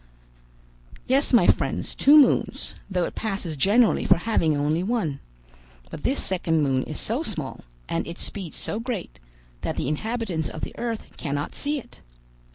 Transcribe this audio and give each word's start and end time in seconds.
"Yes, 1.05 1.31
my 1.31 1.45
friends, 1.45 1.93
two 1.93 2.17
moons, 2.17 2.73
though 2.89 3.05
it 3.05 3.13
passes 3.13 3.55
generally 3.55 4.03
for 4.03 4.17
having 4.17 4.57
only 4.57 4.81
one; 4.81 5.19
but 5.91 6.01
this 6.03 6.19
second 6.23 6.63
moon 6.63 6.81
is 6.85 6.99
so 6.99 7.21
small, 7.21 7.59
and 7.87 8.07
its 8.07 8.23
speed 8.23 8.55
so 8.55 8.79
great, 8.79 9.19
that 9.61 9.75
the 9.75 9.87
inhabitants 9.87 10.49
of 10.49 10.61
the 10.61 10.73
earth 10.79 11.15
cannot 11.17 11.53
see 11.53 11.77
it. 11.77 12.01